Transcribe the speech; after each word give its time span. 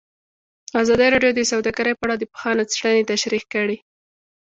ازادي 0.81 1.07
راډیو 1.13 1.31
د 1.35 1.41
سوداګري 1.51 1.93
په 1.95 2.03
اړه 2.05 2.15
د 2.17 2.23
پوهانو 2.31 2.67
څېړنې 2.71 3.03
تشریح 3.11 3.43
کړې. 3.53 3.77